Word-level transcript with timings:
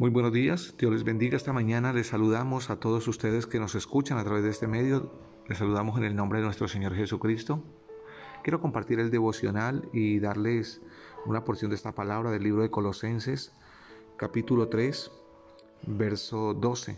Muy 0.00 0.08
buenos 0.08 0.32
días, 0.32 0.74
Dios 0.78 0.90
les 0.92 1.04
bendiga 1.04 1.36
esta 1.36 1.52
mañana. 1.52 1.92
Les 1.92 2.06
saludamos 2.06 2.70
a 2.70 2.76
todos 2.76 3.06
ustedes 3.06 3.46
que 3.46 3.60
nos 3.60 3.74
escuchan 3.74 4.16
a 4.16 4.24
través 4.24 4.42
de 4.42 4.48
este 4.48 4.66
medio. 4.66 5.12
Les 5.46 5.58
saludamos 5.58 5.98
en 5.98 6.04
el 6.04 6.16
nombre 6.16 6.38
de 6.38 6.46
nuestro 6.46 6.68
Señor 6.68 6.94
Jesucristo. 6.94 7.62
Quiero 8.42 8.62
compartir 8.62 8.98
el 8.98 9.10
devocional 9.10 9.90
y 9.92 10.18
darles 10.18 10.80
una 11.26 11.44
porción 11.44 11.68
de 11.68 11.76
esta 11.76 11.94
palabra 11.94 12.30
del 12.30 12.44
libro 12.44 12.62
de 12.62 12.70
Colosenses, 12.70 13.52
capítulo 14.16 14.68
3, 14.68 15.10
verso 15.88 16.54
12. 16.54 16.96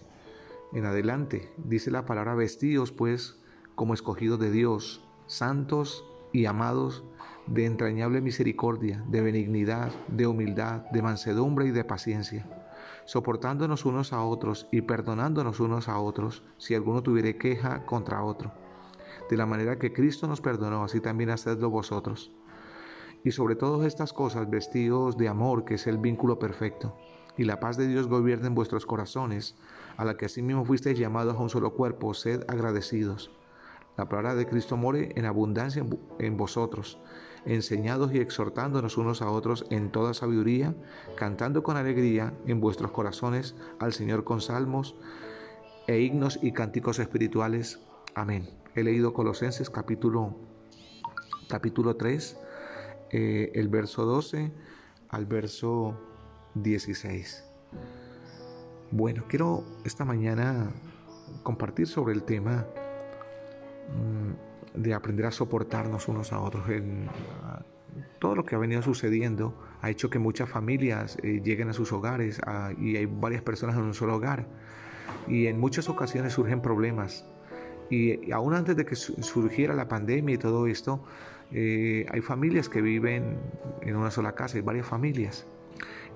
En 0.73 0.87
adelante 0.87 1.51
dice 1.57 1.91
la 1.91 2.07
palabra 2.07 2.37
vestidos 2.37 2.93
pues 2.93 3.37
como 3.75 3.95
escogidos 3.95 4.39
de 4.39 4.53
Dios, 4.53 5.05
santos 5.27 6.05
y 6.33 6.45
amados 6.45 7.03
de 7.49 7.67
entrañable 7.67 8.21
misericordia, 8.21 9.03
de 9.09 9.23
benignidad, 9.23 9.91
de 10.07 10.29
humildad, 10.29 10.83
de 10.93 11.03
mansedumbre 11.03 11.67
y 11.67 11.73
de 11.73 11.83
paciencia 11.83 12.62
soportándonos 13.05 13.85
unos 13.85 14.13
a 14.13 14.23
otros 14.23 14.69
y 14.71 14.83
perdonándonos 14.83 15.61
unos 15.61 15.89
a 15.89 15.99
otros 15.99 16.43
si 16.59 16.75
alguno 16.75 17.03
tuviere 17.03 17.37
queja 17.37 17.85
contra 17.87 18.23
otro. 18.23 18.53
De 19.31 19.37
la 19.37 19.47
manera 19.47 19.79
que 19.79 19.93
Cristo 19.93 20.27
nos 20.27 20.41
perdonó, 20.41 20.85
así 20.85 21.01
también 21.01 21.31
hacedlo 21.31 21.71
vosotros. 21.71 22.33
Y 23.25 23.31
sobre 23.31 23.55
todas 23.55 23.87
estas 23.87 24.13
cosas, 24.13 24.51
vestidos 24.51 25.17
de 25.17 25.29
amor, 25.29 25.65
que 25.65 25.75
es 25.75 25.87
el 25.87 25.99
vínculo 25.99 26.39
perfecto, 26.39 26.97
y 27.37 27.45
la 27.45 27.61
paz 27.61 27.77
de 27.77 27.87
Dios 27.87 28.09
gobierne 28.09 28.49
en 28.49 28.55
vuestros 28.55 28.85
corazones, 28.85 29.57
a 29.97 30.05
la 30.05 30.17
que 30.17 30.27
asimismo 30.27 30.65
fuisteis 30.65 30.99
llamados 30.99 31.37
a 31.37 31.41
un 31.41 31.49
solo 31.49 31.75
cuerpo, 31.75 32.15
sed 32.15 32.45
agradecidos. 32.49 33.31
La 33.97 34.09
palabra 34.09 34.35
de 34.35 34.47
Cristo 34.47 34.77
more 34.77 35.13
en 35.15 35.25
abundancia 35.25 35.85
en 36.19 36.37
vosotros, 36.37 36.99
enseñados 37.47 38.13
y 38.13 38.19
exhortándonos 38.19 38.97
unos 38.97 39.23
a 39.23 39.31
otros 39.31 39.67
en 39.71 39.91
toda 39.91 40.15
sabiduría, 40.15 40.75
cantando 41.17 41.63
con 41.63 41.77
alegría 41.77 42.35
en 42.47 42.61
vuestros 42.61 42.91
corazones 42.91 43.55
al 43.79 43.93
Señor 43.93 44.25
con 44.25 44.41
salmos 44.41 44.95
e 45.87 46.01
himnos 46.01 46.39
y 46.43 46.53
cánticos 46.53 46.99
espirituales. 46.99 47.81
Amén. 48.15 48.49
He 48.75 48.83
leído 48.83 49.13
Colosenses 49.13 49.71
capítulo, 49.71 50.37
capítulo 51.49 51.97
3, 51.97 52.39
eh, 53.11 53.53
el 53.55 53.69
verso 53.69 54.05
12 54.05 54.53
al 55.09 55.27
verso 55.27 55.99
16. 56.55 57.45
Bueno, 58.91 59.25
quiero 59.29 59.65
esta 59.85 60.05
mañana 60.05 60.71
compartir 61.43 61.87
sobre 61.87 62.15
el 62.15 62.23
tema 62.23 62.67
Mm, 63.89 64.52
de 64.75 64.95
aprender 64.95 65.27
a 65.27 65.31
soportarnos 65.31 66.09
unos 66.09 66.33
a 66.33 66.41
otros. 66.41 66.69
En, 66.69 67.09
todo 68.19 68.37
lo 68.37 68.45
que 68.45 68.55
ha 68.55 68.59
venido 68.59 68.83
sucediendo 68.83 69.55
ha 69.81 69.91
hecho 69.91 70.09
que 70.09 70.19
muchas 70.19 70.49
familias 70.49 71.19
eh, 71.23 71.43
lleguen 71.45 71.69
a 71.69 71.73
sus 71.73 71.93
hogares 71.93 72.41
y 72.79 72.97
hay 72.97 73.07
varias 73.07 73.43
personas 73.43 73.77
en 73.77 73.83
un 73.83 73.95
solo 73.95 74.17
hogar. 74.17 74.47
Y 75.29 75.47
en 75.47 75.59
muchas 75.59 75.89
ocasiones 75.89 76.33
surgen 76.33 76.63
problemas. 76.63 77.27
Y, 77.91 78.33
aún 78.33 78.55
antes 78.55 78.77
de 78.77 78.87
que 78.87 78.97
surgiera 78.97 79.75
la 79.75 79.89
pandemia 79.89 80.37
y 80.37 80.39
todo 80.39 80.67
esto, 80.67 81.05
eh, 81.51 82.07
hay 82.11 82.21
familias 82.21 82.69
que 82.69 82.81
viven 82.81 83.39
en 83.83 83.97
una 83.97 84.11
sola 84.11 84.35
casa, 84.35 84.57
hay 84.57 84.63
varias 84.63 84.87
familias. 84.87 85.47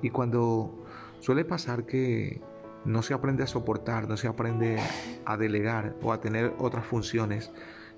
Y 0.00 0.10
cuando 0.10 0.86
suele 1.18 1.44
pasar 1.44 1.84
que 1.84 2.40
no 2.84 3.02
se 3.02 3.14
aprende 3.14 3.42
a 3.42 3.46
soportar, 3.46 4.08
no 4.08 4.16
se 4.16 4.28
aprende 4.28 4.78
a 5.24 5.36
delegar 5.36 5.96
o 6.02 6.12
a 6.12 6.20
tener 6.20 6.54
otras 6.58 6.86
funciones, 6.86 7.52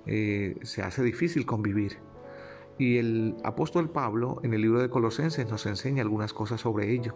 eh, 0.08 0.56
se 0.62 0.82
hace 0.82 1.02
difícil 1.02 1.44
convivir. 1.44 1.98
Y 2.78 2.96
el 2.96 3.36
apóstol 3.44 3.90
Pablo 3.90 4.40
en 4.42 4.54
el 4.54 4.62
libro 4.62 4.80
de 4.80 4.88
Colosenses 4.88 5.46
nos 5.48 5.66
enseña 5.66 6.02
algunas 6.02 6.32
cosas 6.32 6.62
sobre 6.62 6.92
ello. 6.92 7.14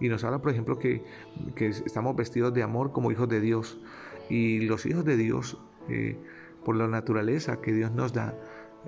Y 0.00 0.08
nos 0.08 0.24
habla, 0.24 0.40
por 0.40 0.50
ejemplo, 0.50 0.78
que, 0.78 1.04
estamos 1.58 2.16
vestidos 2.16 2.54
de 2.54 2.62
amor 2.62 2.92
como 2.92 3.12
hijos 3.12 3.28
de 3.28 3.40
Dios. 3.40 3.78
Y 4.30 4.60
los 4.60 4.86
hijos 4.86 5.04
de 5.04 5.16
Dios, 5.16 5.58
eh, 5.88 6.16
por 6.64 6.76
la 6.76 6.88
naturaleza 6.88 7.60
que 7.60 7.72
Dios 7.72 7.92
nos 7.92 8.14
da, 8.14 8.34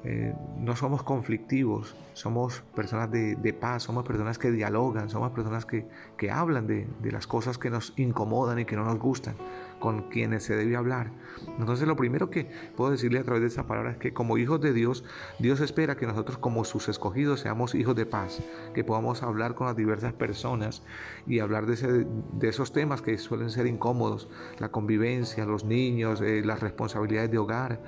eh, 0.05 0.35
no 0.59 0.77
somos 0.77 1.03
conflictivos, 1.03 1.97
somos 2.13 2.63
personas 2.75 3.11
de, 3.11 3.57
paz, 3.59 3.85
somos 3.85 4.05
personas 4.05 4.39
que 4.39 4.51
dialogan, 4.51 5.09
somos 5.09 5.33
personas 5.33 5.67
que, 5.67 5.87
hablan 6.31 6.67
de, 6.67 6.87
las 7.11 7.27
cosas 7.27 7.59
que 7.59 7.71
nos 7.71 7.93
incomodan 7.97 8.59
y 8.59 8.65
que 8.65 8.77
no 8.77 8.85
nos 8.85 8.99
gustan, 8.99 9.35
con 9.81 10.09
quienes 10.09 10.45
se 10.45 10.57
debe 10.57 10.77
hablar. 10.77 11.11
Entonces 11.59 11.87
lo 11.87 11.97
primero 11.97 12.31
que 12.31 12.51
puedo 12.77 12.91
decirle 12.91 13.19
a 13.19 13.25
través 13.25 13.43
de 13.43 13.49
esta 13.49 13.67
palabra 13.67 13.93
es 13.93 13.97
que 13.99 14.13
como 14.13 14.39
hijos 14.39 14.61
de 14.61 14.73
Dios, 14.73 15.05
Dios 15.39 15.61
espera 15.61 15.97
que 15.97 16.07
nosotros 16.07 16.39
como 16.39 16.65
sus 16.65 16.89
escogidos 16.89 17.41
seamos 17.41 17.75
hijos 17.75 17.97
de 17.97 18.07
paz, 18.07 18.41
que 18.75 18.85
podamos 18.85 19.23
hablar 19.23 19.55
con 19.55 19.67
las 19.67 19.77
diversas 19.77 20.13
personas 20.13 20.83
y 21.27 21.41
hablar 21.41 21.67
de, 21.67 22.07
esos 22.49 22.73
temas 22.73 23.03
que 23.03 23.19
suelen 23.19 23.51
ser 23.51 23.67
incómodos, 23.67 24.29
la 24.59 24.71
convivencia, 24.71 25.45
los 25.45 25.65
niños, 25.65 26.21
eh, 26.21 26.43
las 26.45 26.61
responsabilidades 26.61 27.31
de 27.31 27.39
hogar 27.39 27.81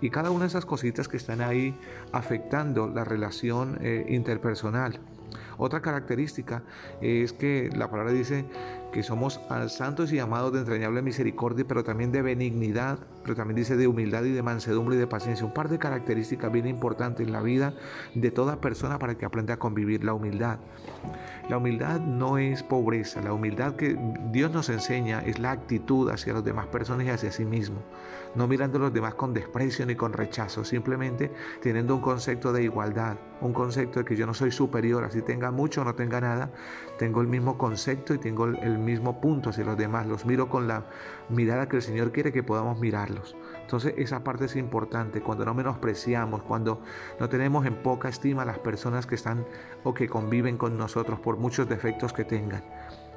y 0.00 0.10
cada 0.10 0.30
una 0.30 0.42
de 0.42 0.48
esas 0.48 0.66
cositas 0.66 1.08
que 1.08 1.16
están 1.16 1.40
ahí 1.40 1.78
afectando 2.12 2.88
la 2.88 3.04
relación 3.04 3.78
eh, 3.80 4.06
interpersonal. 4.08 5.00
Otra 5.58 5.80
característica 5.80 6.62
es 7.00 7.32
que 7.32 7.70
la 7.76 7.90
palabra 7.90 8.12
dice 8.12 8.46
que 8.92 9.02
somos 9.02 9.40
santos 9.68 10.12
y 10.12 10.18
amados 10.18 10.52
de 10.52 10.60
entrañable 10.60 11.02
misericordia, 11.02 11.64
pero 11.66 11.84
también 11.84 12.12
de 12.12 12.22
benignidad, 12.22 12.98
pero 13.22 13.34
también 13.34 13.56
dice 13.56 13.76
de 13.76 13.86
humildad 13.86 14.24
y 14.24 14.32
de 14.32 14.42
mansedumbre 14.42 14.96
y 14.96 14.98
de 14.98 15.06
paciencia. 15.06 15.46
Un 15.46 15.54
par 15.54 15.68
de 15.68 15.78
características 15.78 16.50
bien 16.50 16.66
importantes 16.66 17.26
en 17.26 17.32
la 17.32 17.40
vida 17.40 17.74
de 18.14 18.30
toda 18.30 18.60
persona 18.60 18.98
para 18.98 19.16
que 19.16 19.24
aprenda 19.24 19.54
a 19.54 19.58
convivir. 19.58 20.04
La 20.04 20.14
humildad. 20.14 20.58
La 21.48 21.58
humildad 21.58 22.00
no 22.00 22.38
es 22.38 22.62
pobreza, 22.62 23.20
la 23.22 23.32
humildad 23.32 23.74
que 23.74 23.98
Dios 24.30 24.52
nos 24.52 24.68
enseña 24.68 25.20
es 25.20 25.38
la 25.38 25.50
actitud 25.50 26.08
hacia 26.10 26.32
las 26.32 26.44
demás 26.44 26.66
personas 26.68 27.06
y 27.06 27.10
hacia 27.10 27.32
sí 27.32 27.44
mismo. 27.44 27.82
No 28.36 28.46
mirando 28.46 28.78
a 28.78 28.82
los 28.82 28.92
demás 28.92 29.14
con 29.14 29.34
desprecio 29.34 29.84
ni 29.84 29.96
con 29.96 30.12
rechazo, 30.12 30.64
simplemente 30.64 31.32
teniendo 31.60 31.96
un 31.96 32.00
concepto 32.00 32.52
de 32.52 32.62
igualdad, 32.62 33.16
un 33.40 33.52
concepto 33.52 33.98
de 33.98 34.04
que 34.04 34.14
yo 34.14 34.26
no 34.26 34.34
soy 34.34 34.52
superior, 34.52 35.02
así 35.02 35.22
tenga 35.22 35.50
mucho 35.50 35.82
o 35.82 35.84
no 35.84 35.94
tenga 35.96 36.20
nada, 36.20 36.50
tengo 36.98 37.20
el 37.20 37.26
mismo 37.26 37.58
concepto 37.58 38.14
y 38.14 38.18
tengo 38.18 38.44
el 38.46 38.78
mismo 38.80 39.20
punto 39.20 39.50
hacia 39.50 39.64
los 39.64 39.76
demás, 39.76 40.06
los 40.06 40.26
miro 40.26 40.48
con 40.48 40.66
la 40.68 40.86
mirada 41.28 41.68
que 41.68 41.76
el 41.76 41.82
Señor 41.82 42.12
quiere 42.12 42.32
que 42.32 42.42
podamos 42.42 42.78
mirarlos. 42.78 43.36
Entonces 43.60 43.94
esa 43.96 44.24
parte 44.24 44.46
es 44.46 44.56
importante, 44.56 45.22
cuando 45.22 45.44
no 45.44 45.54
menospreciamos, 45.54 46.42
cuando 46.42 46.82
no 47.18 47.28
tenemos 47.28 47.66
en 47.66 47.82
poca 47.82 48.08
estima 48.08 48.42
a 48.42 48.44
las 48.44 48.58
personas 48.58 49.06
que 49.06 49.14
están 49.14 49.46
o 49.84 49.94
que 49.94 50.08
conviven 50.08 50.56
con 50.56 50.76
nosotros 50.76 51.20
por 51.20 51.36
muchos 51.36 51.68
defectos 51.68 52.12
que 52.12 52.24
tengan. 52.24 52.64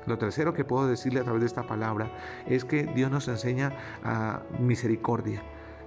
Lo 0.05 0.17
tercero 0.17 0.53
que 0.53 0.65
puedo 0.65 0.87
decirle 0.87 1.21
a 1.21 1.23
través 1.23 1.41
de 1.41 1.47
esta 1.47 1.63
palabra 1.63 2.11
es 2.45 2.65
que 2.65 2.83
Dios 2.83 3.09
nos 3.09 3.27
enseña 3.27 3.73
a 4.03 4.41
misericordia 4.59 5.41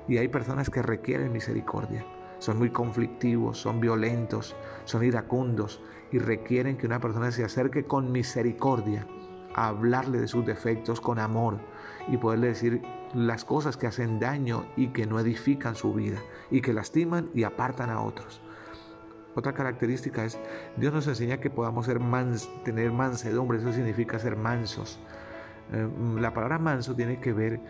y 0.08 0.18
hay 0.18 0.28
personas 0.28 0.70
que 0.70 0.82
requieren 0.82 1.32
misericordia. 1.32 2.04
Son 2.38 2.58
muy 2.58 2.70
conflictivos, 2.70 3.58
son 3.58 3.80
violentos, 3.80 4.56
son 4.84 5.04
iracundos 5.04 5.80
y 6.12 6.18
requieren 6.18 6.76
que 6.76 6.86
una 6.86 7.00
persona 7.00 7.30
se 7.30 7.44
acerque 7.44 7.84
con 7.84 8.12
misericordia 8.12 9.06
hablarle 9.56 10.20
de 10.20 10.28
sus 10.28 10.44
defectos 10.44 11.00
con 11.00 11.18
amor 11.18 11.58
y 12.08 12.18
poderle 12.18 12.48
decir 12.48 12.82
las 13.14 13.44
cosas 13.44 13.76
que 13.76 13.86
hacen 13.86 14.20
daño 14.20 14.66
y 14.76 14.88
que 14.88 15.06
no 15.06 15.18
edifican 15.18 15.74
su 15.74 15.94
vida 15.94 16.18
y 16.50 16.60
que 16.60 16.74
lastiman 16.74 17.30
y 17.34 17.44
apartan 17.44 17.90
a 17.90 18.02
otros. 18.02 18.42
Otra 19.34 19.54
característica 19.54 20.24
es, 20.24 20.38
Dios 20.76 20.92
nos 20.92 21.06
enseña 21.06 21.38
que 21.38 21.50
podamos 21.50 21.86
ser 21.86 22.00
mans, 22.00 22.48
tener 22.64 22.92
mansedumbre, 22.92 23.58
eso 23.58 23.72
significa 23.72 24.18
ser 24.18 24.36
mansos. 24.36 24.98
Eh, 25.72 25.88
la 26.20 26.32
palabra 26.32 26.58
manso 26.58 26.94
tiene 26.94 27.18
que 27.20 27.32
ver 27.32 27.60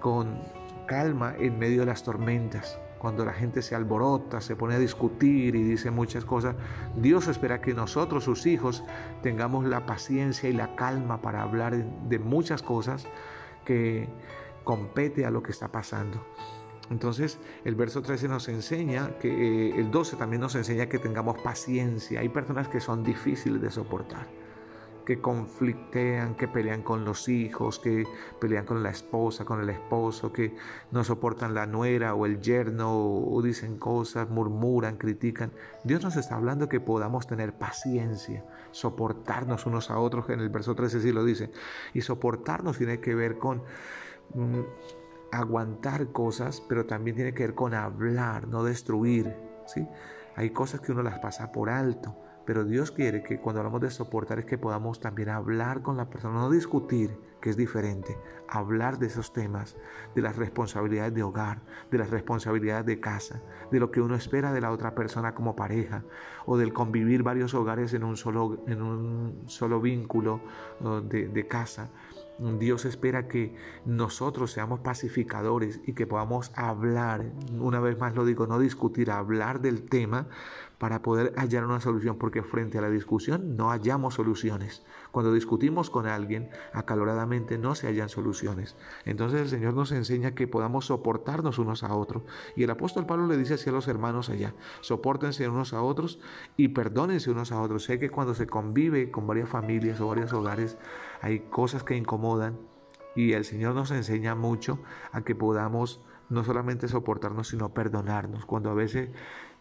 con 0.00 0.38
calma 0.86 1.34
en 1.38 1.58
medio 1.58 1.80
de 1.80 1.86
las 1.86 2.02
tormentas. 2.02 2.78
Cuando 3.04 3.26
la 3.26 3.34
gente 3.34 3.60
se 3.60 3.74
alborota, 3.74 4.40
se 4.40 4.56
pone 4.56 4.76
a 4.76 4.78
discutir 4.78 5.56
y 5.56 5.62
dice 5.62 5.90
muchas 5.90 6.24
cosas, 6.24 6.56
Dios 6.96 7.28
espera 7.28 7.60
que 7.60 7.74
nosotros, 7.74 8.24
sus 8.24 8.46
hijos, 8.46 8.82
tengamos 9.22 9.66
la 9.66 9.84
paciencia 9.84 10.48
y 10.48 10.54
la 10.54 10.74
calma 10.74 11.20
para 11.20 11.42
hablar 11.42 11.84
de 11.84 12.18
muchas 12.18 12.62
cosas 12.62 13.06
que 13.66 14.08
compete 14.64 15.26
a 15.26 15.30
lo 15.30 15.42
que 15.42 15.50
está 15.52 15.68
pasando. 15.68 16.18
Entonces 16.88 17.38
el 17.66 17.74
verso 17.74 18.00
13 18.00 18.26
nos 18.26 18.48
enseña 18.48 19.18
que 19.18 19.28
eh, 19.28 19.78
el 19.78 19.90
12 19.90 20.16
también 20.16 20.40
nos 20.40 20.54
enseña 20.54 20.86
que 20.86 20.98
tengamos 20.98 21.36
paciencia. 21.42 22.20
Hay 22.20 22.30
personas 22.30 22.68
que 22.68 22.80
son 22.80 23.04
difíciles 23.04 23.60
de 23.60 23.70
soportar, 23.70 24.26
que 25.04 25.20
conflictean, 25.20 26.34
que 26.34 26.48
pelean 26.48 26.82
con 26.82 27.04
los 27.04 27.28
hijos, 27.28 27.78
que 27.78 28.06
pelean 28.40 28.64
con 28.64 28.82
la 28.82 28.90
esposa, 28.90 29.44
con 29.44 29.60
el 29.60 29.70
esposo, 29.70 30.32
que 30.32 30.56
no 30.90 31.04
soportan 31.04 31.54
la 31.54 31.66
nuera 31.66 32.14
o 32.14 32.26
el 32.26 32.40
yerno 32.40 32.92
o, 32.94 33.42
dicen 33.42 33.78
cosas, 33.78 34.30
murmuran, 34.30 34.96
critican. 34.96 35.52
Dios 35.84 36.02
nos 36.02 36.16
está 36.16 36.36
hablando 36.36 36.68
que 36.68 36.80
podamos 36.80 37.26
tener 37.26 37.52
paciencia, 37.52 38.44
soportarnos 38.70 39.66
unos 39.66 39.90
a 39.90 39.98
otros, 39.98 40.28
en 40.30 40.40
el 40.40 40.48
verso 40.48 40.74
13 40.74 41.00
sí 41.00 41.12
lo 41.12 41.24
dice. 41.24 41.50
Y 41.92 42.00
soportarnos 42.00 42.78
tiene 42.78 43.00
que 43.00 43.14
ver 43.14 43.38
con 43.38 43.62
Mm, 44.32 44.60
aguantar 45.30 46.12
cosas, 46.12 46.62
pero 46.68 46.86
también 46.86 47.16
tiene 47.16 47.34
que 47.34 47.44
ver 47.44 47.54
con 47.54 47.74
hablar, 47.74 48.48
no 48.48 48.64
destruir. 48.64 49.34
¿sí? 49.66 49.86
Hay 50.36 50.50
cosas 50.50 50.80
que 50.80 50.92
uno 50.92 51.02
las 51.02 51.18
pasa 51.18 51.52
por 51.52 51.70
alto, 51.70 52.16
Pero 52.44 52.64
Dios 52.64 52.90
quiere 52.90 53.22
que 53.22 53.38
cuando 53.38 53.60
hablamos 53.60 53.80
de 53.80 53.90
soportar 53.90 54.38
es 54.38 54.44
que 54.44 54.58
podamos 54.58 55.00
también 55.00 55.30
hablar 55.30 55.82
con 55.82 55.96
la 55.96 56.10
persona, 56.10 56.34
no 56.34 56.50
discutir, 56.50 57.16
que 57.40 57.50
es 57.50 57.56
diferente, 57.56 58.18
hablar 58.48 58.98
de 58.98 59.06
esos 59.06 59.32
temas, 59.32 59.76
de 60.14 60.22
las 60.22 60.36
responsabilidades 60.36 61.14
de 61.14 61.22
hogar, 61.22 61.60
de 61.90 61.98
las 61.98 62.10
responsabilidades 62.10 62.86
de 62.86 63.00
casa, 63.00 63.42
de 63.70 63.80
lo 63.80 63.90
que 63.90 64.00
uno 64.00 64.14
espera 64.14 64.52
de 64.52 64.60
la 64.60 64.70
otra 64.70 64.94
persona 64.94 65.34
como 65.34 65.56
pareja, 65.56 66.04
o 66.46 66.56
del 66.56 66.72
convivir 66.72 67.22
varios 67.22 67.54
hogares 67.54 67.94
en 67.94 68.04
un 68.04 68.16
solo, 68.16 68.62
en 68.66 68.82
un 68.82 69.42
solo 69.46 69.80
vínculo 69.80 70.40
de, 71.04 71.28
de 71.28 71.46
casa. 71.46 71.90
Dios 72.58 72.84
espera 72.84 73.28
que 73.28 73.54
nosotros 73.84 74.50
seamos 74.50 74.80
pacificadores 74.80 75.80
y 75.86 75.92
que 75.92 76.06
podamos 76.06 76.50
hablar, 76.56 77.24
una 77.58 77.78
vez 77.78 77.98
más 77.98 78.14
lo 78.16 78.24
digo, 78.24 78.46
no 78.46 78.58
discutir, 78.58 79.10
hablar 79.10 79.60
del 79.60 79.84
tema 79.84 80.26
para 80.84 81.00
poder 81.00 81.32
hallar 81.38 81.64
una 81.64 81.80
solución, 81.80 82.18
porque 82.18 82.42
frente 82.42 82.76
a 82.76 82.82
la 82.82 82.90
discusión 82.90 83.56
no 83.56 83.70
hallamos 83.70 84.16
soluciones. 84.16 84.84
Cuando 85.12 85.32
discutimos 85.32 85.88
con 85.88 86.06
alguien 86.06 86.50
acaloradamente 86.74 87.56
no 87.56 87.74
se 87.74 87.86
hallan 87.86 88.10
soluciones. 88.10 88.76
Entonces 89.06 89.40
el 89.40 89.48
Señor 89.48 89.72
nos 89.72 89.92
enseña 89.92 90.34
que 90.34 90.46
podamos 90.46 90.84
soportarnos 90.84 91.58
unos 91.58 91.84
a 91.84 91.94
otros. 91.94 92.24
Y 92.54 92.64
el 92.64 92.70
apóstol 92.70 93.06
Pablo 93.06 93.26
le 93.26 93.38
dice 93.38 93.54
así 93.54 93.70
a 93.70 93.72
los 93.72 93.88
hermanos 93.88 94.28
allá, 94.28 94.52
soportense 94.82 95.48
unos 95.48 95.72
a 95.72 95.80
otros 95.80 96.20
y 96.58 96.68
perdónense 96.68 97.30
unos 97.30 97.50
a 97.50 97.62
otros. 97.62 97.84
Sé 97.84 97.98
que 97.98 98.10
cuando 98.10 98.34
se 98.34 98.46
convive 98.46 99.10
con 99.10 99.26
varias 99.26 99.48
familias 99.48 100.02
o 100.02 100.08
varios 100.08 100.34
hogares 100.34 100.76
hay 101.22 101.48
cosas 101.48 101.82
que 101.82 101.96
incomodan 101.96 102.58
y 103.16 103.32
el 103.32 103.46
Señor 103.46 103.74
nos 103.74 103.90
enseña 103.90 104.34
mucho 104.34 104.80
a 105.12 105.22
que 105.22 105.34
podamos 105.34 106.02
no 106.28 106.44
solamente 106.44 106.88
soportarnos, 106.88 107.48
sino 107.48 107.72
perdonarnos. 107.72 108.44
Cuando 108.46 108.70
a 108.70 108.74
veces 108.74 109.10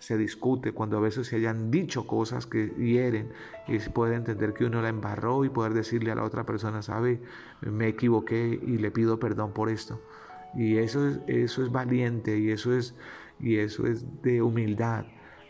se 0.03 0.17
discute, 0.17 0.73
cuando 0.73 0.97
a 0.97 1.00
veces 1.00 1.27
se 1.27 1.38
hayan 1.38 1.71
dicho 1.71 2.05
cosas 2.05 2.45
que 2.45 2.67
hieren 2.77 3.31
y 3.69 3.79
se 3.79 3.89
puede 3.89 4.15
entender 4.15 4.53
que 4.53 4.65
uno 4.65 4.81
la 4.81 4.89
embarró 4.89 5.45
y 5.45 5.50
poder 5.50 5.73
decirle 5.73 6.11
a 6.11 6.15
la 6.15 6.25
otra 6.25 6.45
persona, 6.45 6.81
sabe, 6.81 7.21
me 7.61 7.88
equivoqué 7.88 8.59
y 8.61 8.77
le 8.79 8.91
pido 8.91 9.17
perdón 9.17 9.53
por 9.53 9.69
esto. 9.69 10.01
Y 10.55 10.75
eso 10.75 11.07
es, 11.07 11.19
eso 11.27 11.63
es 11.63 11.71
valiente 11.71 12.38
y 12.38 12.51
eso 12.51 12.73
es, 12.73 12.95
y 13.39 13.55
eso 13.59 13.88
es 13.88 14.05
de 14.21 14.41
humildad. 14.41 15.05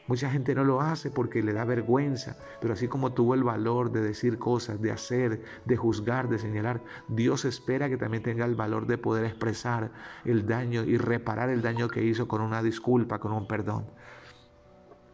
Mucha 0.06 0.30
gente 0.30 0.54
no 0.54 0.64
lo 0.64 0.82
hace 0.82 1.10
porque 1.10 1.42
le 1.42 1.54
da 1.54 1.66
vergüenza, 1.66 2.38
pero 2.62 2.76
así 2.76 2.88
como 2.88 3.14
tuvo 3.14 3.34
el 3.34 3.44
valor 3.44 3.92
de 3.92 4.02
decir 4.02 4.38
cosas, 4.38 4.80
de 4.80 4.92
hacer, 4.92 5.42
de 5.66 5.78
juzgar, 5.78 6.30
de 6.30 6.38
señalar, 6.38 6.82
Dios 7.08 7.44
espera 7.46 7.90
que 7.90 7.98
también 7.98 8.22
tenga 8.22 8.46
el 8.46 8.54
valor 8.54 8.86
de 8.86 9.00
poder 9.00 9.26
expresar 9.26 9.90
el 10.26 10.46
daño 10.46 10.84
y 10.84 10.98
reparar 10.98 11.50
el 11.50 11.64
daño 11.64 11.88
que 11.88 12.04
hizo 12.04 12.28
con 12.28 12.42
una 12.42 12.62
disculpa, 12.62 13.18
con 13.20 13.32
un 13.32 13.48
perdón. 13.48 13.86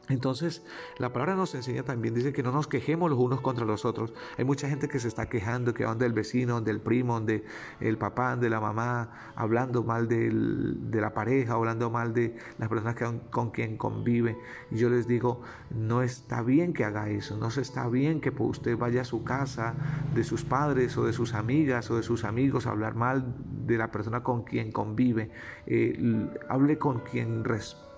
Entonces, 0.09 0.63
la 0.97 1.13
palabra 1.13 1.35
nos 1.35 1.53
enseña 1.53 1.83
también, 1.83 2.15
dice 2.15 2.33
que 2.33 2.41
no 2.41 2.51
nos 2.51 2.67
quejemos 2.67 3.11
los 3.11 3.19
unos 3.19 3.41
contra 3.41 3.63
los 3.63 3.85
otros. 3.85 4.11
Hay 4.39 4.43
mucha 4.43 4.67
gente 4.67 4.87
que 4.87 4.99
se 4.99 5.07
está 5.07 5.29
quejando, 5.29 5.75
que 5.75 5.85
van 5.85 5.99
del 5.99 6.13
vecino, 6.13 6.61
del 6.61 6.81
primo, 6.81 7.21
del 7.21 7.43
el 7.79 7.99
papá, 7.99 8.35
de 8.35 8.49
la 8.49 8.59
mamá, 8.59 9.33
hablando 9.35 9.83
mal 9.83 10.07
de 10.07 10.99
la 10.99 11.13
pareja, 11.13 11.53
hablando 11.53 11.91
mal 11.91 12.15
de 12.15 12.35
las 12.57 12.69
personas 12.69 12.95
que, 12.95 13.21
con 13.29 13.51
quien 13.51 13.77
convive. 13.77 14.35
Y 14.71 14.77
yo 14.77 14.89
les 14.89 15.07
digo, 15.07 15.43
no 15.69 16.01
está 16.01 16.41
bien 16.41 16.73
que 16.73 16.85
haga 16.85 17.07
eso, 17.09 17.37
no 17.37 17.49
está 17.49 17.87
bien 17.87 18.19
que 18.19 18.33
usted 18.35 18.77
vaya 18.77 19.01
a 19.01 19.05
su 19.05 19.23
casa, 19.23 19.75
de 20.15 20.23
sus 20.23 20.43
padres 20.43 20.97
o 20.97 21.05
de 21.05 21.13
sus 21.13 21.35
amigas 21.35 21.91
o 21.91 21.97
de 21.97 22.03
sus 22.03 22.23
amigos, 22.23 22.65
a 22.65 22.71
hablar 22.71 22.95
mal 22.95 23.35
de 23.67 23.77
la 23.77 23.91
persona 23.91 24.23
con 24.23 24.43
quien 24.43 24.71
convive. 24.71 25.29
Eh, 25.67 26.27
hable 26.49 26.79
con 26.79 27.01
quien 27.01 27.43
respeta 27.43 27.88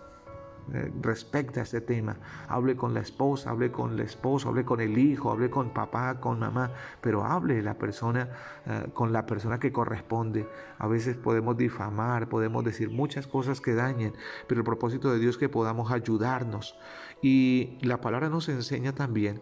eh, 0.73 0.91
respecta 1.01 1.59
a 1.59 1.63
este 1.63 1.81
tema. 1.81 2.17
Hable 2.47 2.75
con 2.75 2.93
la 2.93 3.01
esposa, 3.01 3.49
hable 3.49 3.71
con 3.71 3.93
el 3.93 3.99
esposo, 4.01 4.49
hable 4.49 4.63
con 4.63 4.79
el 4.79 4.97
hijo, 4.97 5.31
hable 5.31 5.49
con 5.49 5.73
papá, 5.73 6.19
con 6.19 6.39
mamá, 6.39 6.71
pero 7.01 7.23
hable 7.25 7.61
la 7.61 7.73
persona 7.75 8.29
eh, 8.65 8.87
con 8.93 9.11
la 9.11 9.25
persona 9.25 9.59
que 9.59 9.71
corresponde. 9.71 10.47
A 10.77 10.87
veces 10.87 11.17
podemos 11.17 11.57
difamar, 11.57 12.29
podemos 12.29 12.63
decir 12.63 12.89
muchas 12.89 13.27
cosas 13.27 13.59
que 13.59 13.73
dañen, 13.73 14.13
pero 14.47 14.61
el 14.61 14.65
propósito 14.65 15.11
de 15.11 15.19
Dios 15.19 15.35
es 15.35 15.37
que 15.37 15.49
podamos 15.49 15.91
ayudarnos. 15.91 16.77
Y 17.21 17.77
la 17.81 17.99
palabra 18.01 18.29
nos 18.29 18.49
enseña 18.49 18.93
también 18.93 19.41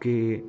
que 0.00 0.44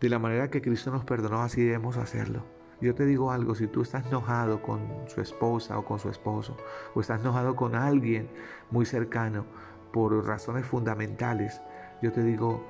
de 0.00 0.08
la 0.08 0.18
manera 0.18 0.50
que 0.50 0.60
Cristo 0.60 0.90
nos 0.90 1.04
perdonó, 1.04 1.42
así 1.42 1.62
debemos 1.62 1.96
hacerlo. 1.96 2.53
Yo 2.84 2.94
te 2.94 3.06
digo 3.06 3.30
algo, 3.30 3.54
si 3.54 3.66
tú 3.66 3.80
estás 3.80 4.04
enojado 4.04 4.60
con 4.60 4.78
su 5.06 5.22
esposa 5.22 5.78
o 5.78 5.86
con 5.86 5.98
su 5.98 6.10
esposo, 6.10 6.54
o 6.94 7.00
estás 7.00 7.22
enojado 7.22 7.56
con 7.56 7.74
alguien 7.74 8.28
muy 8.70 8.84
cercano 8.84 9.46
por 9.90 10.26
razones 10.26 10.66
fundamentales, 10.66 11.62
yo 12.02 12.12
te 12.12 12.22
digo, 12.22 12.62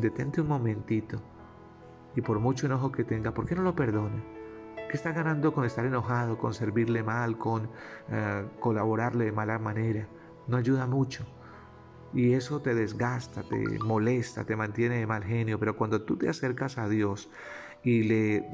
detente 0.00 0.40
un 0.40 0.48
momentito 0.48 1.22
y 2.16 2.22
por 2.22 2.40
mucho 2.40 2.66
enojo 2.66 2.90
que 2.90 3.04
tenga, 3.04 3.32
¿por 3.32 3.46
qué 3.46 3.54
no 3.54 3.62
lo 3.62 3.76
perdona? 3.76 4.20
¿Qué 4.74 4.96
está 4.96 5.12
ganando 5.12 5.54
con 5.54 5.64
estar 5.64 5.86
enojado, 5.86 6.38
con 6.38 6.54
servirle 6.54 7.04
mal, 7.04 7.38
con 7.38 7.70
eh, 8.10 8.44
colaborarle 8.58 9.26
de 9.26 9.32
mala 9.32 9.60
manera? 9.60 10.08
No 10.48 10.56
ayuda 10.56 10.88
mucho. 10.88 11.24
Y 12.12 12.32
eso 12.32 12.60
te 12.60 12.74
desgasta, 12.74 13.44
te 13.44 13.78
molesta, 13.78 14.42
te 14.42 14.56
mantiene 14.56 14.96
de 14.96 15.06
mal 15.06 15.22
genio. 15.22 15.60
Pero 15.60 15.76
cuando 15.76 16.02
tú 16.02 16.16
te 16.16 16.28
acercas 16.28 16.78
a 16.78 16.88
Dios 16.88 17.30
y 17.84 18.02
le 18.02 18.50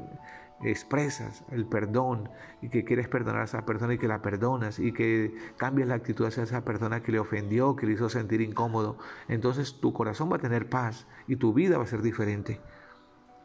expresas 0.63 1.43
el 1.51 1.65
perdón 1.65 2.29
y 2.61 2.69
que 2.69 2.83
quieres 2.83 3.07
perdonar 3.07 3.41
a 3.41 3.45
esa 3.45 3.65
persona 3.65 3.93
y 3.93 3.97
que 3.97 4.07
la 4.07 4.21
perdonas 4.21 4.79
y 4.79 4.91
que 4.91 5.33
cambias 5.57 5.87
la 5.87 5.95
actitud 5.95 6.25
hacia 6.25 6.43
esa 6.43 6.63
persona 6.65 7.01
que 7.01 7.11
le 7.11 7.19
ofendió, 7.19 7.75
que 7.75 7.85
le 7.85 7.93
hizo 7.93 8.09
sentir 8.09 8.41
incómodo, 8.41 8.97
entonces 9.27 9.79
tu 9.79 9.93
corazón 9.93 10.31
va 10.31 10.37
a 10.37 10.39
tener 10.39 10.69
paz 10.69 11.07
y 11.27 11.37
tu 11.37 11.53
vida 11.53 11.77
va 11.77 11.83
a 11.83 11.87
ser 11.87 12.01
diferente. 12.01 12.59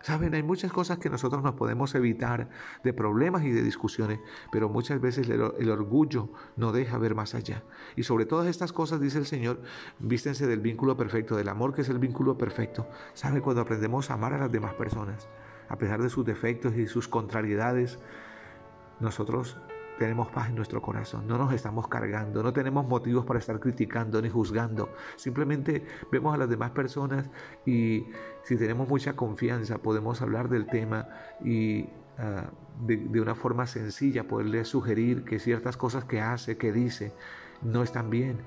Saben, 0.05 0.34
hay 0.34 0.43
muchas 0.43 0.70
cosas 0.70 0.99
que 0.99 1.08
nosotros 1.08 1.43
nos 1.43 1.55
podemos 1.55 1.94
evitar 1.94 2.50
de 2.82 2.93
problemas 2.93 3.43
y 3.43 3.52
de 3.52 3.62
discusiones, 3.62 4.20
pero 4.52 4.69
muchas 4.69 5.00
veces 5.00 5.31
el, 5.31 5.70
orgullo 5.70 6.28
no 6.56 6.72
deja 6.72 6.99
ver 6.99 7.14
más 7.14 7.34
allá. 7.34 7.62
Y 7.96 8.02
sobre 8.02 8.26
todas 8.26 8.46
estas 8.46 8.75
cosas, 8.75 9.00
dice 9.00 9.16
el 9.16 9.25
Señor, 9.25 9.62
vístense 10.00 10.46
del 10.46 10.61
vínculo 10.61 10.99
perfecto, 10.99 11.37
del 11.37 11.49
amor 11.49 11.72
que 11.72 11.81
es 11.81 11.88
el 11.88 11.99
vínculo 11.99 12.37
perfecto. 12.37 12.87
¿Saben? 13.14 13.40
Cuando 13.40 13.62
aprendemos 13.62 14.11
a 14.11 14.14
amar 14.14 14.34
a 14.34 14.38
las 14.38 14.52
demás 14.52 14.75
personas, 14.75 15.26
a 15.69 15.76
pesar 15.76 16.02
de 16.02 16.08
sus 16.08 16.25
defectos 16.25 16.75
y 16.75 16.87
sus 16.87 17.08
contrariedades, 17.08 17.99
nosotros 19.00 19.56
tenemos 19.99 20.28
paz 20.28 20.49
en 20.49 20.56
nuestro 20.56 20.82
corazón, 20.82 21.26
no 21.26 21.38
nos 21.38 21.52
estamos 21.52 21.87
cargando, 21.88 22.43
no 22.43 22.52
tenemos 22.52 22.87
motivos 22.87 23.25
para 23.25 23.38
estar 23.38 23.61
criticando 23.61 24.20
ni 24.20 24.28
juzgando, 24.28 24.88
simplemente 25.16 25.84
vemos 26.11 26.34
a 26.34 26.37
las 26.37 26.49
demás 26.49 26.72
personas 26.72 27.31
y 27.64 28.06
si 28.43 28.56
tenemos 28.56 28.88
mucha 28.88 29.14
confianza 29.14 29.78
podemos 29.78 30.20
hablar 30.20 30.49
del 30.49 30.66
tema 30.66 31.08
y 31.44 31.88
ah, 32.19 32.50
de, 32.80 32.97
de, 32.97 33.21
una 33.21 33.37
forma 33.37 33.66
sencilla 33.66 34.26
poderle 34.26 34.64
sugerir 34.64 35.25
que 35.25 35.38
ciertas 35.38 35.76
cosas 35.76 36.04
que 36.04 36.21
hace, 36.21 36.56
que 36.56 36.73
dice, 36.73 37.12
no 37.64 37.83
están 37.83 38.11
bien 38.11 38.38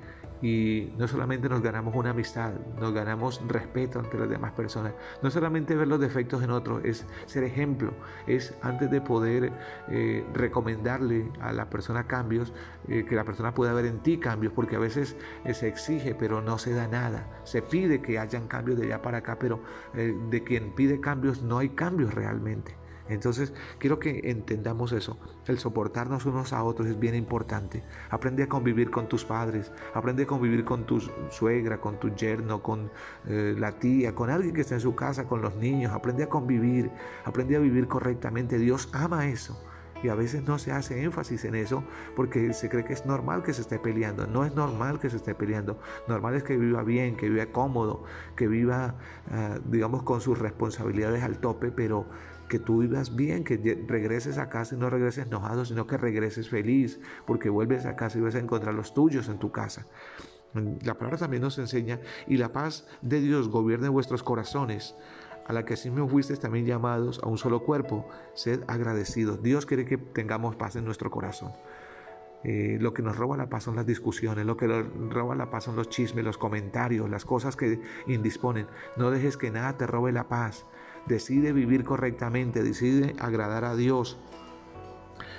y 0.42 0.94
no 0.98 1.08
solamente 1.08 1.50
nos 1.50 1.62
ganamos 1.62 1.96
una 1.96 2.12
amistad, 2.12 2.54
nos 2.80 2.94
ganamos 2.94 3.42
respeto 3.48 4.00
ante 4.00 4.18
las 4.18 4.30
demás 4.30 4.52
personas. 4.52 4.94
No 5.22 5.32
solamente 5.32 5.76
ver 5.76 5.88
los 5.88 6.00
defectos 6.00 6.44
en 6.44 6.52
otros, 6.52 6.84
es 6.86 7.06
ser 7.26 7.44
ejemplo, 7.44 7.94
es 8.28 8.54
antes 8.62 8.92
de 8.92 9.02
poder 9.02 9.52
eh, 9.90 10.26
recomendarle 10.34 11.32
a 11.42 11.54
la 11.54 11.70
persona 11.70 12.06
cambios, 12.06 12.54
eh, 12.88 13.06
que 13.06 13.16
la 13.16 13.24
persona 13.24 13.54
pueda 13.54 13.74
ver 13.74 13.86
en 13.86 14.00
ti 14.00 14.18
cambios, 14.20 14.54
porque 14.54 14.76
a 14.76 14.80
veces 14.80 15.16
eh, 15.46 15.54
se 15.54 15.68
exige, 15.68 16.14
pero 16.14 16.42
no 16.42 16.58
se 16.58 16.74
da 16.74 16.88
nada. 16.88 17.42
Se 17.44 17.62
pide 17.62 18.02
que 18.02 18.20
hayan 18.20 18.48
cambios 18.48 18.80
de 18.80 18.86
allá 18.86 19.02
para 19.02 19.20
acá, 19.20 19.38
pero 19.40 19.60
de 19.94 20.44
quien 20.44 20.74
pide 20.74 21.00
cambios 21.00 21.42
no 21.42 21.58
hay 21.58 21.70
cambios 21.70 22.14
realmente. 22.14 22.76
Entonces, 23.10 23.54
quiero 23.80 24.00
que 24.00 24.30
entendamos 24.30 24.92
eso. 24.92 25.18
El 25.48 25.60
soportarnos 25.60 26.26
unos 26.26 26.54
a 26.54 26.64
otros 26.64 26.88
es 26.88 27.00
bien 27.00 27.16
importante. 27.16 27.84
Aprende 28.10 28.44
a 28.44 28.48
convivir 28.48 28.92
con 28.92 29.08
tus 29.08 29.26
padres, 29.26 29.72
aprende 29.94 30.24
a 30.24 30.28
convivir 30.28 30.66
con 30.66 30.86
tu 30.86 31.00
suegra, 31.30 31.80
con 31.80 32.00
tu 32.00 32.10
yerno, 32.16 32.62
con 32.62 32.92
eh, 33.28 33.56
la 33.58 33.74
tía, 33.74 34.14
con 34.14 34.30
alguien 34.30 34.54
que 34.54 34.62
está 34.62 34.76
en 34.76 34.82
su 34.82 34.96
casa, 34.96 35.26
con 35.28 35.42
los 35.42 35.56
niños. 35.56 35.94
Aprende 35.94 36.24
a 36.24 36.30
convivir, 36.30 36.92
aprende 37.26 37.56
a 37.56 37.60
vivir 37.60 37.88
correctamente. 37.88 38.58
Dios 38.58 38.90
ama 38.94 39.28
eso. 39.28 39.58
Y 40.04 40.10
a 40.10 40.16
veces 40.16 40.44
no 40.44 40.60
se 40.60 40.72
hace 40.72 41.02
énfasis 41.02 41.46
en 41.46 41.56
eso 41.56 41.84
porque 42.16 42.54
se 42.54 42.70
cree 42.70 42.86
que 42.86 42.94
es 42.94 43.06
normal 43.06 43.44
que 43.44 43.54
se 43.54 43.62
esté 43.62 43.80
peleando. 43.80 44.28
No 44.28 44.46
es 44.46 44.54
normal 44.54 45.00
que 45.00 45.10
se 45.10 45.18
esté 45.18 45.34
peleando. 45.34 45.80
Normal 46.08 46.36
es 46.36 46.44
que 46.44 46.56
viva 46.58 46.84
bien, 46.84 47.18
que 47.18 47.30
viva 47.30 47.48
cómodo, 47.48 48.04
que 48.36 48.48
viva, 48.48 48.96
ah, 49.32 49.58
digamos, 49.66 50.04
con 50.04 50.22
sus 50.22 50.38
responsabilidades 50.38 51.24
al 51.24 51.40
tope, 51.40 51.72
pero 51.72 52.06
que 52.48 52.60
tú 52.60 52.80
vivas 52.80 53.16
bien, 53.16 53.44
que 53.44 53.58
regreses 53.88 54.38
a 54.38 54.50
casa 54.50 54.76
y 54.76 54.78
no 54.78 54.90
regreses 54.90 55.26
enojado, 55.26 55.66
sino 55.66 55.88
que 55.88 55.98
regreses 55.98 56.50
feliz, 56.50 57.00
porque 57.26 57.50
vuelves 57.50 57.86
a 57.86 57.96
casa 57.96 58.18
y 58.18 58.22
vas 58.22 58.36
a 58.36 58.40
encontrar 58.40 58.74
los 58.74 58.94
tuyos 58.94 59.30
en 59.30 59.40
tu 59.40 59.52
casa. 59.52 59.86
La 60.54 60.96
palabra 60.96 61.18
también 61.18 61.44
nos 61.44 61.58
enseña, 61.60 62.00
y 62.28 62.38
la 62.38 62.52
paz 62.52 62.88
de 63.02 63.20
Dios 63.20 63.50
gobierne 63.50 63.90
vuestros 63.90 64.24
corazones, 64.24 64.96
a 65.46 65.54
la 65.54 65.66
que 65.66 65.76
así 65.76 65.90
me 65.90 66.08
fuisteis 66.08 66.40
también 66.40 66.66
llamados 66.66 67.20
a 67.24 67.28
un 67.28 67.38
solo 67.38 67.64
cuerpo, 67.64 68.08
sed 68.34 68.64
agradecidos. 68.68 69.42
Dios 69.42 69.66
quiere 69.66 69.86
que 69.86 69.98
tengamos 69.98 70.56
paz 70.56 70.76
en 70.76 70.86
nuestro 70.86 71.10
corazón. 71.10 71.54
Eh, 72.44 72.78
lo 72.80 72.94
que 72.94 73.02
nos 73.02 73.18
roba 73.18 73.36
la 73.36 73.50
paz 73.50 73.64
son 73.64 73.76
las 73.76 73.86
discusiones, 73.86 74.46
lo 74.46 74.58
que 74.58 74.68
nos 74.68 74.86
roba 75.14 75.36
la 75.36 75.50
paz 75.50 75.66
son 75.66 75.76
los 75.76 75.90
chismes, 75.90 76.24
los 76.24 76.38
comentarios, 76.38 77.10
las 77.10 77.26
cosas 77.26 77.56
que 77.56 77.82
indisponen. 78.08 78.68
No 78.96 79.10
dejes 79.10 79.38
que 79.38 79.50
nada 79.50 79.78
te 79.78 79.88
robe 79.88 80.12
la 80.12 80.28
paz. 80.28 80.66
Decide 81.08 81.54
vivir 81.54 81.84
correctamente, 81.84 82.64
decide 82.64 83.16
agradar 83.20 83.66
a 83.66 83.76
Dios, 83.76 84.20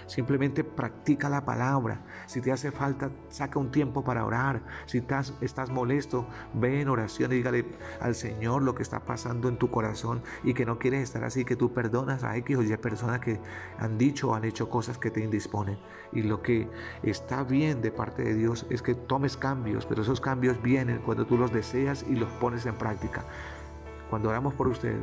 Simplemente 0.09 0.65
practica 0.65 1.29
la 1.29 1.45
palabra. 1.45 2.01
Si 2.27 2.41
te 2.41 2.51
hace 2.51 2.73
falta, 2.73 3.11
saca 3.29 3.59
un 3.59 3.71
tiempo 3.71 4.03
para 4.03 4.25
orar. 4.25 4.63
Si 4.87 5.05
estás, 5.43 5.71
molesto, 5.71 6.27
ve 6.55 6.81
en 6.81 6.89
oración 6.89 7.31
y 7.33 7.37
dígale 7.37 7.67
al 8.01 8.15
Señor 8.15 8.63
lo 8.63 8.75
que 8.75 8.83
está 8.83 9.01
pasando 9.01 9.51
en 9.51 9.59
tu 9.59 9.71
corazón 9.71 10.23
y 10.43 10.55
que 10.55 10.65
no 10.65 10.79
quieres 10.79 11.03
estar 11.03 11.25
así, 11.25 11.45
que 11.45 11.57
tú 11.57 11.75
perdonas 11.75 12.25
a 12.25 12.37
X 12.39 12.57
o 12.57 12.63
Y 12.63 12.75
personas 12.79 13.21
que 13.21 13.39
han 13.79 13.99
dicho 13.99 14.31
o 14.31 14.35
han 14.35 14.47
hecho 14.47 14.71
cosas 14.71 14.97
que 14.97 15.11
te 15.11 15.23
indisponen. 15.23 15.79
Y 16.13 16.23
lo 16.23 16.41
que 16.41 16.71
está 17.03 17.45
bien 17.45 17.83
de 17.83 17.93
parte 17.93 18.25
de 18.25 18.35
Dios 18.35 18.67
es 18.71 18.81
que 18.81 18.95
tomes 18.95 19.37
cambios, 19.37 19.85
pero 19.85 20.01
esos 20.01 20.23
cambios 20.23 20.61
vienen 20.63 21.03
cuando 21.05 21.27
tú 21.27 21.37
los 21.37 21.53
deseas 21.53 22.07
y 22.09 22.15
los 22.15 22.31
pones 22.33 22.65
en 22.65 22.77
práctica. 22.77 23.27
Cuando 24.09 24.31
oramos 24.31 24.55
por 24.55 24.69
usted, 24.69 24.97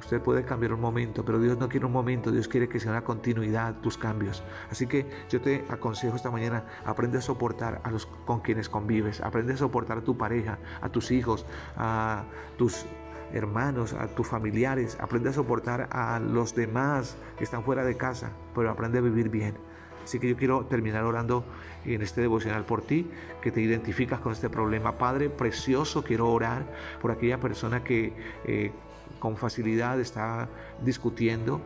Usted 0.00 0.20
puede 0.20 0.44
cambiar 0.44 0.72
un 0.72 0.80
momento, 0.80 1.24
pero 1.24 1.38
Dios 1.40 1.58
no 1.58 1.68
quiere 1.68 1.86
un 1.86 1.92
momento, 1.92 2.30
Dios 2.30 2.48
quiere 2.48 2.68
que 2.68 2.80
sea 2.80 2.92
una 2.92 3.04
continuidad 3.04 3.76
tus 3.80 3.98
cambios. 3.98 4.42
Así 4.70 4.86
que 4.86 5.06
yo 5.28 5.40
te 5.40 5.64
aconsejo 5.68 6.16
esta 6.16 6.30
mañana, 6.30 6.64
aprende 6.84 7.18
a 7.18 7.20
soportar 7.20 7.80
a 7.84 7.90
los 7.90 8.06
con 8.06 8.40
quienes 8.40 8.68
convives, 8.68 9.20
aprende 9.20 9.54
a 9.54 9.56
soportar 9.56 9.98
a 9.98 10.00
tu 10.02 10.16
pareja, 10.16 10.58
a 10.80 10.88
tus 10.88 11.10
hijos, 11.10 11.46
a 11.76 12.24
tus 12.56 12.86
hermanos, 13.32 13.92
a 13.92 14.06
tus 14.08 14.26
familiares, 14.26 14.96
aprende 15.00 15.30
a 15.30 15.32
soportar 15.32 15.88
a 15.92 16.18
los 16.20 16.54
demás 16.54 17.16
que 17.36 17.44
están 17.44 17.62
fuera 17.62 17.84
de 17.84 17.96
casa, 17.96 18.30
pero 18.54 18.70
aprende 18.70 18.98
a 18.98 19.02
vivir 19.02 19.28
bien. 19.28 19.67
Así 20.08 20.18
que 20.18 20.26
yo 20.30 20.38
quiero 20.38 20.64
terminar 20.64 21.04
orando 21.04 21.44
en 21.84 22.00
este 22.00 22.22
devocional 22.22 22.64
por 22.64 22.80
ti, 22.80 23.06
que 23.42 23.52
te 23.52 23.60
identificas 23.60 24.20
con 24.20 24.32
este 24.32 24.48
problema. 24.48 24.96
Padre 24.96 25.28
precioso, 25.28 26.02
quiero 26.02 26.30
orar 26.30 26.64
por 27.02 27.10
aquella 27.10 27.38
persona 27.38 27.84
que 27.84 28.14
eh, 28.46 28.72
con 29.18 29.36
facilidad 29.36 30.00
está 30.00 30.48
discutiendo 30.82 31.60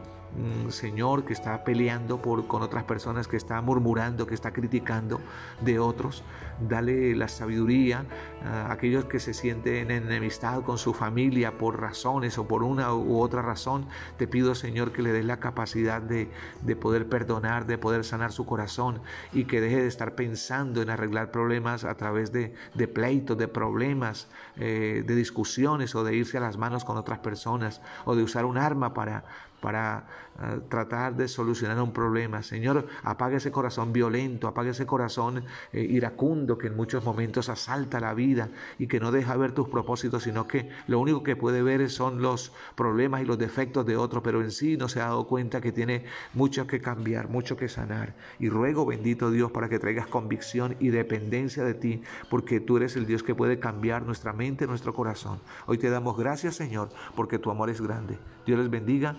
Señor 0.70 1.24
que 1.24 1.34
está 1.34 1.62
peleando 1.62 2.22
por, 2.22 2.46
con 2.46 2.62
otras 2.62 2.84
personas, 2.84 3.28
que 3.28 3.36
está 3.36 3.60
murmurando, 3.60 4.26
que 4.26 4.34
está 4.34 4.52
criticando 4.52 5.20
de 5.60 5.78
otros. 5.78 6.24
Dale 6.60 7.14
la 7.14 7.28
sabiduría 7.28 8.06
a 8.44 8.72
aquellos 8.72 9.04
que 9.04 9.20
se 9.20 9.34
sienten 9.34 9.90
en 9.90 10.06
enemistad 10.06 10.62
con 10.62 10.78
su 10.78 10.94
familia 10.94 11.58
por 11.58 11.80
razones 11.80 12.38
o 12.38 12.48
por 12.48 12.62
una 12.62 12.94
u 12.94 13.20
otra 13.20 13.42
razón. 13.42 13.86
Te 14.16 14.26
pido, 14.26 14.54
Señor, 14.54 14.92
que 14.92 15.02
le 15.02 15.12
des 15.12 15.24
la 15.24 15.38
capacidad 15.38 16.00
de, 16.00 16.30
poder 16.76 17.08
perdonar, 17.08 17.66
de 17.66 17.76
poder 17.76 18.04
sanar 18.04 18.32
su 18.32 18.46
corazón 18.46 19.02
y 19.32 19.44
que 19.44 19.60
deje 19.60 19.82
de 19.82 19.88
estar 19.88 20.14
pensando 20.14 20.80
en 20.80 20.88
arreglar 20.88 21.30
problemas 21.30 21.84
a 21.84 21.94
través 21.96 22.32
de, 22.32 22.54
pleitos, 22.88 23.36
de 23.36 23.48
problemas, 23.48 24.28
eh, 24.56 25.04
de 25.06 25.14
discusiones 25.14 25.94
o 25.94 26.04
de 26.04 26.16
irse 26.16 26.38
a 26.38 26.40
las 26.40 26.56
manos 26.56 26.84
con 26.84 26.96
otras 26.96 27.18
personas 27.18 27.82
o 28.04 28.14
de 28.14 28.22
usar 28.22 28.44
un 28.44 28.56
arma 28.56 28.94
para 28.94 29.24
para 29.62 30.06
eh, 30.42 30.60
tratar 30.68 31.14
de 31.14 31.28
solucionar 31.28 31.80
un 31.80 31.92
problema. 31.92 32.42
Señor, 32.42 32.88
apaga 33.04 33.36
ese 33.36 33.52
corazón 33.52 33.92
violento, 33.92 34.48
apaga 34.48 34.72
ese 34.72 34.84
corazón 34.84 35.44
eh, 35.72 35.80
iracundo 35.80 36.58
que 36.58 36.66
en 36.66 36.76
muchos 36.76 37.04
momentos 37.04 37.48
asalta 37.48 38.00
la 38.00 38.12
vida 38.12 38.50
y 38.78 38.88
que 38.88 38.98
no 38.98 39.12
deja 39.12 39.36
ver 39.36 39.52
tus 39.52 39.68
propósitos, 39.68 40.24
sino 40.24 40.48
que 40.48 40.68
lo 40.88 40.98
único 40.98 41.22
que 41.22 41.36
puede 41.36 41.62
ver 41.62 41.88
son 41.90 42.20
los 42.20 42.52
problemas 42.74 43.22
y 43.22 43.24
los 43.24 43.38
defectos 43.38 43.86
de 43.86 43.96
otro, 43.96 44.22
pero 44.22 44.42
en 44.42 44.50
sí 44.50 44.76
no 44.76 44.88
se 44.88 45.00
ha 45.00 45.04
dado 45.04 45.26
cuenta 45.28 45.60
que 45.60 45.70
tiene 45.70 46.04
mucho 46.34 46.66
que 46.66 46.80
cambiar, 46.80 47.28
mucho 47.28 47.56
que 47.56 47.68
sanar. 47.68 48.14
Y 48.40 48.48
ruego, 48.48 48.84
bendito 48.84 49.30
Dios, 49.30 49.52
para 49.52 49.68
que 49.68 49.78
traigas 49.78 50.08
convicción 50.08 50.74
y 50.80 50.88
dependencia 50.88 51.62
de 51.62 51.74
ti, 51.74 52.02
porque 52.28 52.58
tú 52.58 52.78
eres 52.78 52.96
el 52.96 53.06
Dios 53.06 53.22
que 53.22 53.36
puede 53.36 53.60
cambiar 53.60 54.02
nuestra 54.02 54.32
mente, 54.32 54.66
nuestro 54.66 54.92
corazón. 54.92 55.38
Hoy 55.66 55.78
te 55.78 55.88
damos 55.88 56.18
gracias, 56.18 56.56
Señor, 56.56 56.88
porque 57.14 57.38
tu 57.38 57.50
amor 57.50 57.70
es 57.70 57.80
grande. 57.80 58.18
Dios 58.44 58.58
les 58.58 58.68
bendiga 58.68 59.16